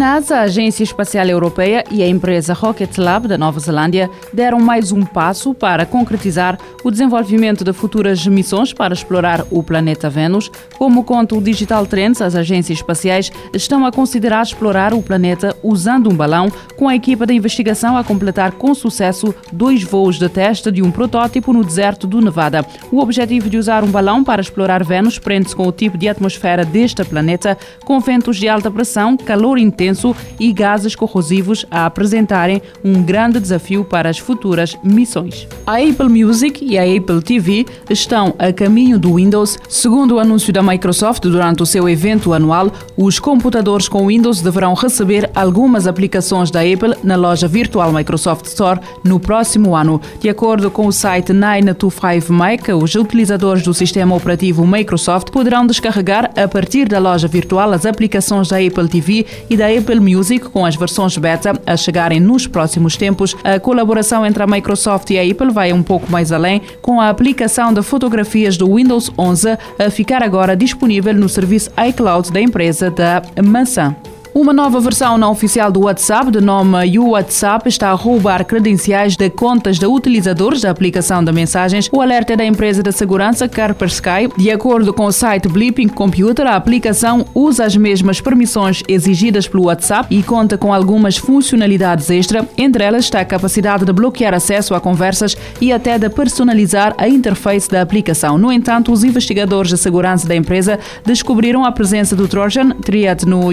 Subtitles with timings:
[0.00, 4.92] NASA, a Agência Espacial Europeia e a empresa Rocket Lab da Nova Zelândia deram mais
[4.92, 10.50] um passo para concretizar o desenvolvimento de futuras missões para explorar o planeta Vênus.
[10.78, 16.08] Como conta o Digital Trends, as agências espaciais estão a considerar explorar o planeta usando
[16.08, 20.72] um balão, com a equipa de investigação a completar com sucesso dois voos de teste
[20.72, 22.64] de um protótipo no deserto do Nevada.
[22.90, 26.64] O objetivo de usar um balão para explorar Vênus prende-se com o tipo de atmosfera
[26.64, 29.89] deste planeta, com ventos de alta pressão, calor intenso
[30.38, 35.46] e gases corrosivos a apresentarem um grande desafio para as futuras missões.
[35.66, 39.58] A Apple Music e a Apple TV estão a caminho do Windows.
[39.68, 44.74] Segundo o anúncio da Microsoft durante o seu evento anual, os computadores com Windows deverão
[44.74, 50.00] receber algumas aplicações da Apple na loja virtual Microsoft Store no próximo ano.
[50.20, 56.48] De acordo com o site 925Mac, os utilizadores do sistema operativo Microsoft poderão descarregar a
[56.48, 60.76] partir da loja virtual as aplicações da Apple TV e da Apple Music, com as
[60.76, 63.36] versões beta a chegarem nos próximos tempos.
[63.42, 67.08] A colaboração entre a Microsoft e a Apple vai um pouco mais além, com a
[67.08, 72.90] aplicação de fotografias do Windows 11 a ficar agora disponível no serviço iCloud da empresa
[72.90, 73.94] da maçã.
[74.32, 79.28] Uma nova versão não oficial do WhatsApp, de nome WhatsApp, está a roubar credenciais de
[79.28, 81.88] contas de utilizadores da aplicação de mensagens.
[81.92, 84.28] O alerta é da empresa de segurança Kaspersky.
[84.36, 89.64] De acordo com o site Blipping Computer, a aplicação usa as mesmas permissões exigidas pelo
[89.64, 92.48] WhatsApp e conta com algumas funcionalidades extra.
[92.56, 97.08] Entre elas está a capacidade de bloquear acesso a conversas e até de personalizar a
[97.08, 98.38] interface da aplicação.
[98.38, 103.52] No entanto, os investigadores de segurança da empresa descobriram a presença do Trojan Triad no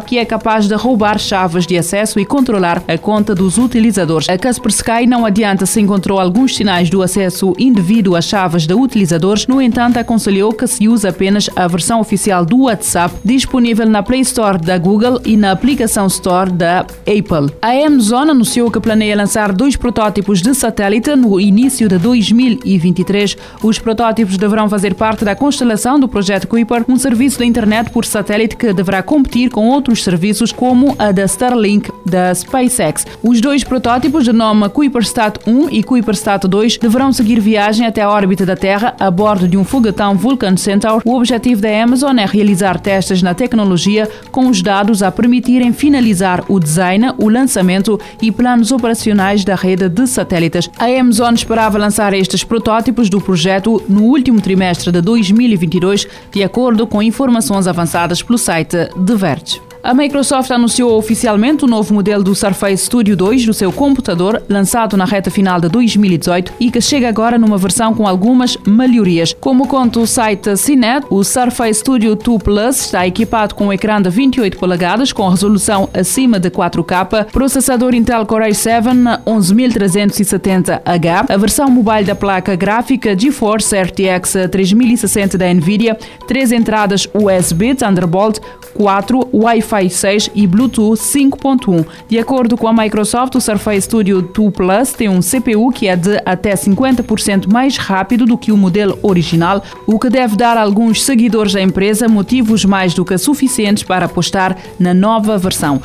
[0.00, 4.28] WhatsApp que é capaz de roubar chaves de acesso e controlar a conta dos utilizadores.
[4.28, 9.46] A Kaspersky não adianta se encontrou alguns sinais do acesso indevido às chaves de utilizadores,
[9.46, 14.20] no entanto, aconselhou que se use apenas a versão oficial do WhatsApp, disponível na Play
[14.20, 17.54] Store da Google e na aplicação Store da Apple.
[17.62, 23.36] A Amazon anunciou que planeia lançar dois protótipos de satélite no início de 2023.
[23.62, 28.04] Os protótipos deverão fazer parte da constelação do projeto Kuiper, um serviço de internet por
[28.04, 33.06] satélite que deverá competir com outros outros serviços, como a da Starlink da SpaceX.
[33.22, 38.08] Os dois protótipos, de nome Kuipersat 1 e Kuipersat 2, deverão seguir viagem até a
[38.08, 41.02] órbita da Terra a bordo de um foguetão Vulcan Centaur.
[41.04, 46.44] O objetivo da Amazon é realizar testes na tecnologia com os dados a permitirem finalizar
[46.48, 50.70] o design, o lançamento e planos operacionais da rede de satélites.
[50.78, 56.86] A Amazon esperava lançar estes protótipos do projeto no último trimestre de 2022, de acordo
[56.86, 58.76] com informações avançadas pelo site
[59.06, 59.70] The Verge.
[59.82, 64.94] A Microsoft anunciou oficialmente o novo modelo do Surface Studio 2 do seu computador, lançado
[64.94, 69.34] na reta final de 2018 e que chega agora numa versão com algumas melhorias.
[69.40, 74.02] Como conta o site CNET, o Surface Studio 2 Plus está equipado com um ecrã
[74.02, 81.70] de 28 polegadas com resolução acima de 4K, processador Intel Core i7 11370H, a versão
[81.70, 85.96] mobile da placa gráfica GeForce RTX 3060 da Nvidia,
[86.28, 88.40] três entradas USB Thunderbolt,
[88.74, 91.86] 4 Wi-Fi Wi-Fi 6 e Bluetooth 5.1.
[92.08, 95.96] De acordo com a Microsoft, o Surface Studio 2 Plus tem um CPU que é
[95.96, 100.62] de até 50% mais rápido do que o modelo original, o que deve dar a
[100.62, 105.80] alguns seguidores da empresa motivos mais do que suficientes para apostar na nova versão.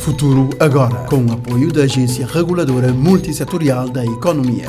[0.00, 4.68] Futuro agora, com o apoio da Agência Reguladora Multissetorial da Economia.